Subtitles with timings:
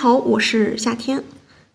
[0.00, 1.22] 好，我是夏天。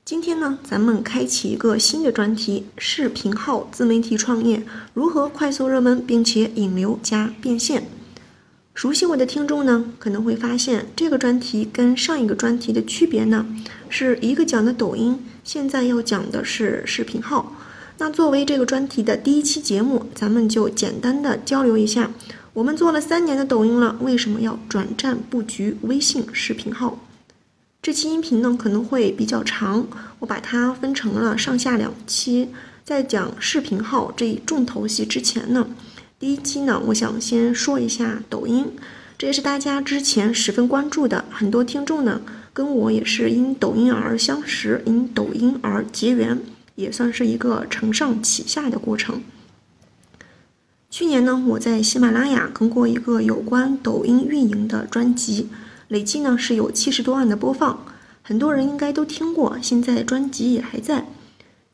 [0.04, 4.64] 今天呢，咱们开启一个新的专题：视频号自媒体创业
[4.96, 7.88] 如何快速热门，并且引流加变现。
[8.74, 13.46] 熟悉我的听众呢，可能会发现这个专题跟上一个专题的区别呢，
[13.90, 17.56] 是一个讲的抖音，现在要讲的是视频号。
[18.00, 22.10] 那作为这个专题的第一期节目，咱们就简单的交流一下，
[22.54, 26.98] 我们做了三年的抖音了，为什么要转战布局微信视频号？
[27.86, 29.86] 这期音频呢可能会比较长，
[30.18, 32.50] 我把它分成了上下两期。
[32.84, 35.68] 在讲视频号这一重头戏之前呢，
[36.18, 38.66] 第一期呢，我想先说一下抖音，
[39.20, 41.26] 这也是大家之前十分关注的。
[41.30, 46.42] 很多听众呢跟我也是因抖音而相识，因抖音而结缘，
[46.74, 49.22] 也算是一个承上启下的过程。
[50.90, 55.50] 去年呢，我在喜马拉雅更过一个有关抖音运营的专辑。
[55.88, 57.86] 累计呢是有七十多万的播放，
[58.24, 61.06] 很多人应该都听过，现在专辑也还在。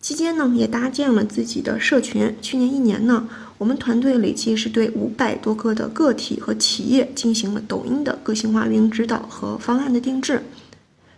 [0.02, 10.42] 期间呢也搭建了自己的社群，去年一年呢，我们团队累计是对五百多个的个体和企业进行了抖音的个性化运营指导和方案的定制。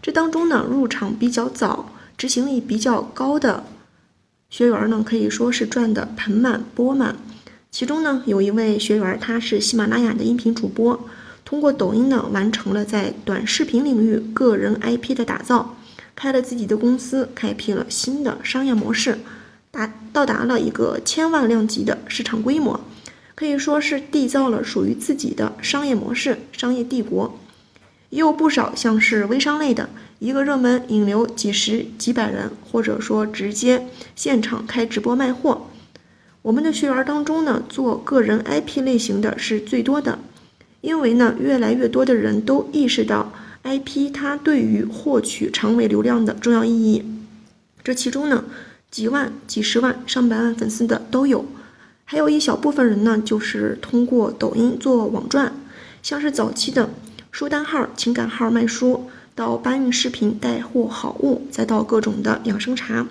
[0.01, 3.63] 这当中呢入场比较早、执行力比较高的
[4.49, 7.15] 学员呢可以说是赚的盆满钵满。
[7.71, 11.07] 其中呢有一位学员，他是喜马拉雅的音频主播。
[11.45, 15.75] 通过抖音呢，完成了在短视频领域个人 IP 的打造，
[16.15, 19.19] 开了自己的公司，开辟了新的商业模式，
[19.69, 22.79] 达到达了一个千万量级的市场规模，
[23.35, 27.37] 可以说是缔造了属于自己的商业模式、商业帝国。
[28.09, 35.67] 也有不少像是微商类的，一个热门引流几十几百人，或者说直接现场开直播卖货。
[36.43, 40.19] 我们的学员当中呢，做个人 IP 类型的是最多的。
[40.83, 43.31] 因为呢，越来越多的人都意识到
[43.63, 47.05] IP 它对于获取长尾流量的重要意义。
[47.85, 48.43] 这其中呢，
[48.91, 51.45] 几万、几十万、上百万粉丝的都有，
[52.03, 55.53] 还有一小部分人呢，就是通过抖音做网赚，
[56.01, 56.89] 像是早期的
[57.31, 63.07] 书单号、情感号卖书，到搬运视频带货好物，再到各种的养生茶。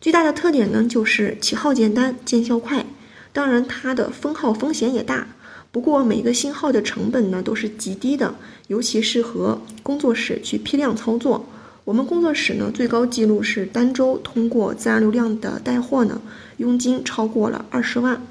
[0.00, 2.84] 最大的特点呢，就是起号简单、见效快，
[3.32, 5.28] 当然它的封号风险也大。
[5.74, 8.32] 不过每个新号的成本呢都是极低的，
[8.68, 11.44] 尤其适合工作室去批量操作。
[11.84, 16.22] 我们工作室呢最高记录是单周通过自然流量的带货呢，
[16.58, 18.24] 佣金超过了二十万。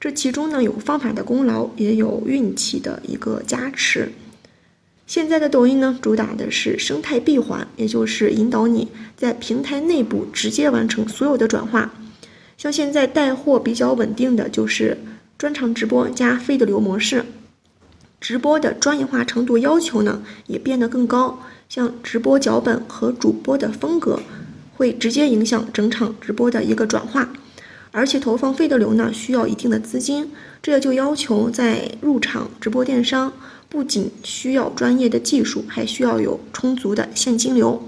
[0.00, 4.10] 这其中呢有方法的功劳，也有运气的一个加持。
[5.06, 11.92] 现在的抖音呢主打的是生态闭环，也就是引导你在平台内部直接完成所有的转化。
[12.56, 14.96] 像现在带货比较稳定的就是。
[15.40, 17.24] 专场直播加非的流模式，
[18.20, 21.38] 直播的专业化程度要求呢也变得更高。
[21.66, 24.20] 像直播脚本和主播的风格，
[24.76, 27.32] 会直接影响整场直播的一个转化。
[27.90, 30.30] 而且投放费的流呢需要一定的资金，
[30.60, 33.32] 这也就要求在入场直播电商，
[33.70, 37.82] 不仅需要专业的技术，还需要有充足的现金流。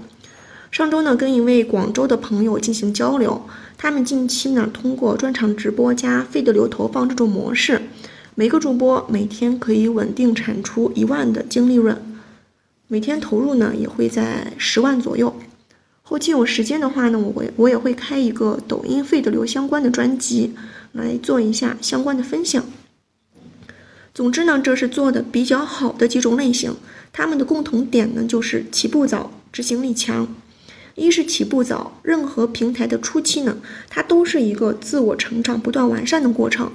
[0.73, 3.39] 上周呢跟一位广州的朋友进行交流。
[3.77, 7.79] 他们近期呢，通过专场直播加费的流投放这种模式，
[8.33, 11.95] 每个主播每天可以稳定产出一万的净利润，
[12.87, 15.35] 每天投入呢也会在十万左右。
[16.01, 20.55] 后期有时间的话呢，我会我也会开一个抖音费的流相关的专辑
[20.93, 22.65] 来做一下相关的分享。
[24.11, 26.73] 总之呢，这是做的比较好的几种类型，
[27.11, 30.27] 他们的共同点呢就是起步早，执行力强。
[30.95, 33.57] 一是起步早，任何平台的初期呢，
[33.89, 36.71] 它都是一个自我成长、不断完善的过程。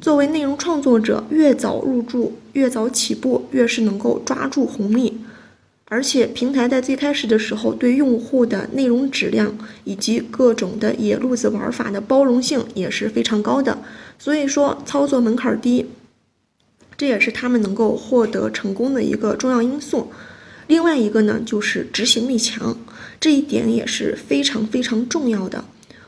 [0.00, 5.20] 作为内容创作者，越早入驻、越早起步，越是能够抓住红利。
[5.86, 13.78] 而且，平台在最开始的时候，对用户的内容质量以及各种的野路子玩法的包容性也是非常高的。
[14.18, 15.86] 所以说，操作门槛低，
[16.96, 20.10] 这也是他们能够获得成功的一个重要因素。
[20.66, 22.76] 另外一个呢，就是执行力强。
[23.22, 25.64] 这一点也是非常非常重要的。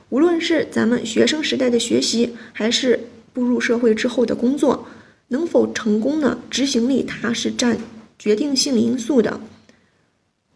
[0.08, 2.99] 无论是咱们学生时代的学习，还是
[3.32, 4.88] 步入社会之后的工作，
[5.28, 6.37] 能否成功呢？
[6.50, 7.78] 执行力它是占
[8.19, 9.40] 决定性因素的。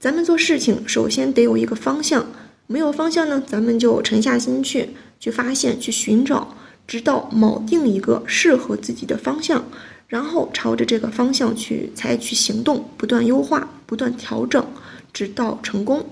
[0.00, 2.26] 咱们做事情首先得有一个方向，
[2.66, 4.88] 没有方向呢，咱们就沉下心去，
[5.20, 6.56] 去发现，去寻找，
[6.88, 9.64] 直到铆定一个适合自己的方向，
[10.08, 14.66] 然后朝着这个方向去采取行动，不断优化，不断调整，
[15.12, 16.04] 直到成功。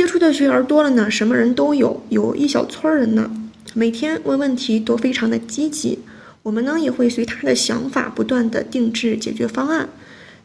[0.00, 3.30] 接触的学员多了呢，什么人都有，有一小撮人呢，
[3.74, 5.98] 每天问问题都非常的积极。
[6.42, 9.90] 我们呢也会随他的想法不断的定制解决方案。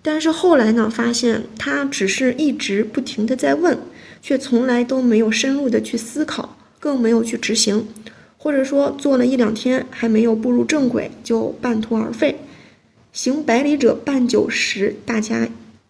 [0.01, 3.77] 但是后来呢，发现他只是一直不停的在问，
[4.21, 7.87] 却从来都没有深入的去思考，更没有去执行，
[8.37, 12.35] 或者说做了一两天还没有步入正轨就半途而废。
[13.13, 15.47] 行百里者半九十，大家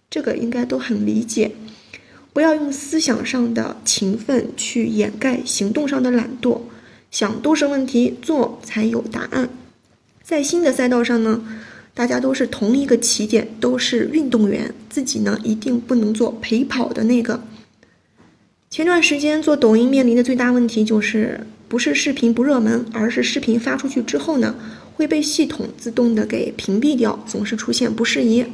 [0.07, 1.49] 这个应该都很理解。
[2.35, 6.59] 不要用思想上的勤奋去掩盖行动上的懒惰，
[7.09, 9.47] 想都是问题，做才有答案。
[10.21, 11.41] 在新的赛道上呢，
[11.93, 17.41] 大家都是同一个起点，都是运动员，自己呢一定不能做陪跑的那个。
[18.69, 21.39] 前段时间做抖音面临的最大问题就是，
[21.69, 24.53] 不是视频不热门，而是视频发出去之后呢，
[24.95, 28.45] 会被系统自动的给屏蔽掉，总是出现不适宜。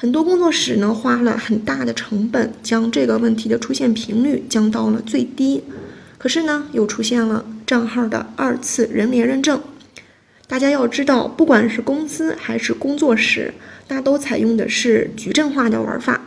[0.00, 5.64] 很多工作室呢花了很大的成本，将这个问题的出现频率降到了最低，
[6.18, 9.60] 可是呢又出现了账号的二次人脸认证。
[10.46, 13.52] 大家要知道，不管是公司还是工作室，
[13.88, 16.22] 大都采用的是矩阵化的玩法。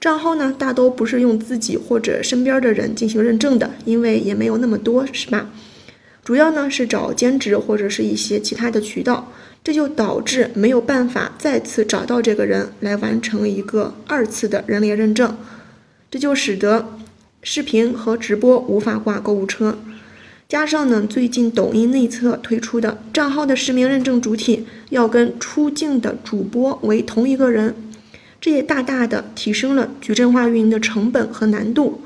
[0.00, 5.48] 账号呢大都不是用自己或者身边的人进行认证的，因为也没有那么多，是吧？
[6.24, 9.32] 主要呢是找兼职或者是一些其他的渠道。
[9.64, 15.36] 这就导致没有办法再次找到这个人来完成一个二次的人脸认证，
[16.10, 16.98] 这就使得
[17.44, 19.78] 视频和直播无法挂购物车。
[20.48, 27.72] 加上呢，最近抖音内测推出的账号的实名认证主体要跟出镜的主播为同一个人，
[28.40, 32.00] 这也大大的提升了矩阵化运营的成本和难度。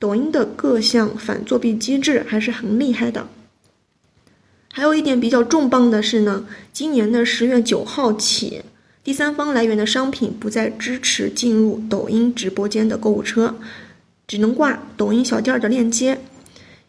[0.00, 3.28] 抖音的各项反作弊机制还是很厉害的。
[4.76, 8.60] 还有一点比较重磅的是呢，今年的十月九号起，
[9.02, 13.54] 第三方来源的商品不再支持进入抖音直播间的购物车，
[14.26, 16.20] 只能挂抖音小店的链接。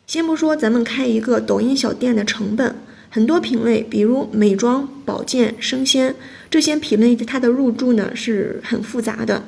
[0.06, 2.76] 先不说咱们开一个抖音小店的成本，
[3.10, 6.14] 很多品类，比如美妆、保健、生鲜
[6.50, 9.46] 这些品类，它的入驻呢是很复杂的。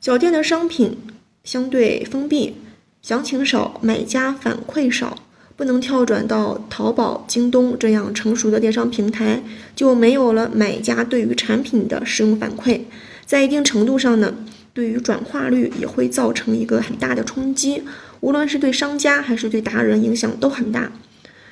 [0.00, 0.96] 小店的商品
[1.42, 2.54] 相对封闭，
[3.02, 5.18] 详情少，买家反馈少。
[5.58, 9.42] 不能跳转到淘宝、京东这样成熟的电商平台，
[9.74, 12.82] 就没有了买家对于产品的使用反馈，
[13.26, 14.32] 在一定程度上呢，
[14.72, 17.82] 对于转化率也会造成一个很大的冲击，
[18.20, 20.92] 无论是对商家还是对达人影响都很大。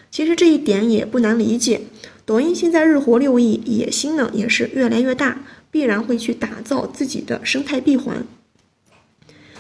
[0.09, 1.81] 其实这一点也不难理解，
[2.25, 5.41] 抖音现在日活六亿，野心呢也是越来越大，
[5.73, 8.25] 必然会去打造自己的生态闭环。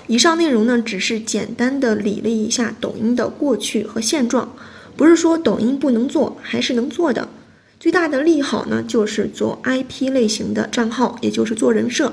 [0.08, 4.54] 以上内容呢，只是简单的理了一下抖音的过去和现状，
[4.96, 7.28] 不是说抖音不能做，还是能做的。
[7.80, 12.12] 最大的利好呢，就是做 IP 类型的账号，也就是做人设。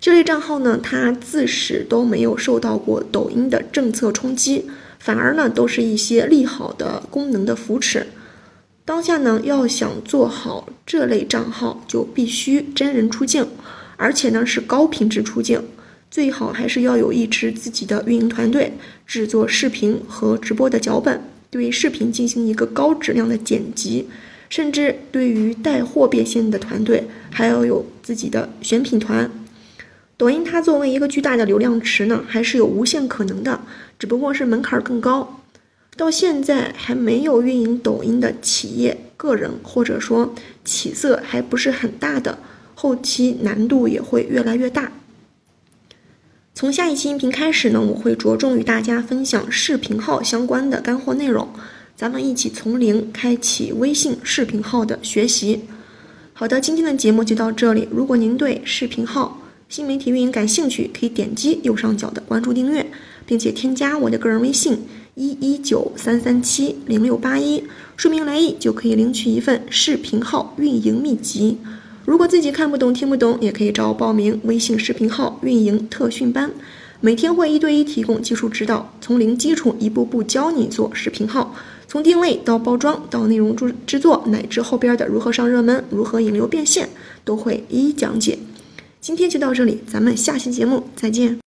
[0.00, 4.66] 这类账号呢，它自始都没有受到过抖音的政策冲击，
[4.98, 8.06] 反而呢，都是一些利好的功能的扶持。
[8.84, 13.46] 当下呢，要想做好这类账号，就必须真人出镜，
[13.96, 15.62] 而且呢，是高品质出镜。
[16.14, 18.72] 最好还是要有一支自己的运营团队，
[19.04, 21.20] 制作视频和直播的脚本，
[21.50, 24.06] 对视频进行一个高质量的剪辑，
[24.48, 29.28] 甚至对于带货变现的团队，还要有自己的选品团。
[30.16, 33.62] 抖音它作为一个巨大的流量池呢，还是有无限可能的，
[33.98, 35.40] 只不过是门槛更高。
[35.96, 40.32] 到现在还没有运营抖音的企业、个人，或者说
[40.64, 42.38] 起色还不是很大的，
[42.76, 44.92] 后期难度也会越来越大。
[46.56, 51.48] 从下一期音频开始呢，我会着重与大家分享视频号相关的干货内容，
[51.96, 55.62] 咱们一起从零开启微信视频号的学习。
[56.32, 57.88] 好的，今天的节目就到这里。
[57.90, 59.36] 如果您对视频号
[59.68, 62.86] 新媒体运营感兴趣，可以点击右上角的关注订阅，
[63.26, 64.78] 并且添加我的个人微信
[65.16, 67.64] 一一九三三七零六八一，
[67.96, 71.58] 说明来意就可以领取一份视频号运营秘籍。
[72.04, 76.50] 如果自己看不懂、听不懂，也可以找我报名微信视频号运营特训班，
[77.00, 81.54] 每天会一对一提供技术指导，从零基础一步步教你做视频号，
[81.88, 86.88] 从定位到包装到内容制制作，乃至后边的如何上热门、如何引流变现，
[87.24, 88.38] 都会一一讲解。
[89.00, 91.38] 今天就到这里，咱们下期节目再见。